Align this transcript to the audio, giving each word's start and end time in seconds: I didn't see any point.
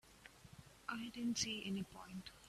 I 0.89 1.09
didn't 1.13 1.37
see 1.37 1.61
any 1.63 1.83
point. 1.83 2.31